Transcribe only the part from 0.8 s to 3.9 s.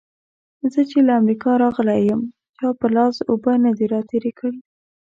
چې له امريکا راغلی يم؛ چا پر لاس اوبه نه دې